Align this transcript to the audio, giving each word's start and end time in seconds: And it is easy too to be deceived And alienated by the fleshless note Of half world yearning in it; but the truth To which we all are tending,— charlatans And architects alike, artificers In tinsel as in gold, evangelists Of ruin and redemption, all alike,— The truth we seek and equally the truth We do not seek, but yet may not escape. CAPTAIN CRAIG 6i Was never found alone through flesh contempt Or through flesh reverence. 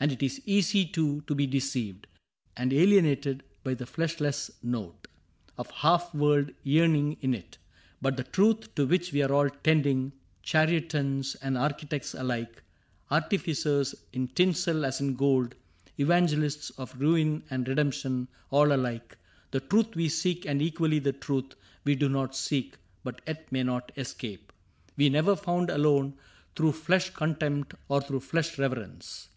And 0.00 0.10
it 0.12 0.22
is 0.22 0.40
easy 0.46 0.86
too 0.86 1.22
to 1.26 1.34
be 1.34 1.46
deceived 1.46 2.06
And 2.56 2.72
alienated 2.72 3.42
by 3.62 3.74
the 3.74 3.84
fleshless 3.86 4.50
note 4.62 5.06
Of 5.58 5.70
half 5.70 6.14
world 6.14 6.50
yearning 6.62 7.18
in 7.20 7.34
it; 7.34 7.58
but 8.00 8.16
the 8.16 8.24
truth 8.24 8.74
To 8.74 8.86
which 8.86 9.12
we 9.12 9.22
all 9.22 9.34
are 9.34 9.50
tending,— 9.50 10.12
charlatans 10.42 11.34
And 11.36 11.58
architects 11.58 12.14
alike, 12.14 12.62
artificers 13.10 13.94
In 14.14 14.28
tinsel 14.28 14.84
as 14.86 15.00
in 15.02 15.14
gold, 15.14 15.54
evangelists 15.98 16.70
Of 16.70 16.98
ruin 16.98 17.42
and 17.50 17.68
redemption, 17.68 18.28
all 18.50 18.72
alike,— 18.72 19.18
The 19.50 19.60
truth 19.60 19.94
we 19.94 20.08
seek 20.08 20.46
and 20.46 20.62
equally 20.62 21.00
the 21.00 21.12
truth 21.14 21.54
We 21.84 21.96
do 21.96 22.08
not 22.08 22.34
seek, 22.36 22.76
but 23.04 23.20
yet 23.26 23.50
may 23.52 23.62
not 23.62 23.92
escape. 23.96 24.52
CAPTAIN 24.52 24.54
CRAIG 24.56 24.94
6i 24.94 25.10
Was 25.10 25.12
never 25.26 25.36
found 25.36 25.70
alone 25.70 26.14
through 26.54 26.72
flesh 26.72 27.10
contempt 27.10 27.74
Or 27.88 28.00
through 28.00 28.20
flesh 28.20 28.58
reverence. 28.58 29.28